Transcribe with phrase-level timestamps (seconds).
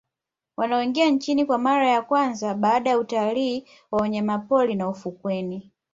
[0.57, 5.71] Wanaoingia nchini kwa mara ya kwanza baada ya utalii wa wanyamapori na ufukweni